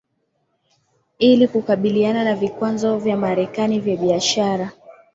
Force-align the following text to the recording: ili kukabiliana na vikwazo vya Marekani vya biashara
ili 1.19 1.47
kukabiliana 1.47 2.23
na 2.23 2.35
vikwazo 2.35 2.97
vya 2.97 3.17
Marekani 3.17 3.79
vya 3.79 3.97
biashara 3.97 4.71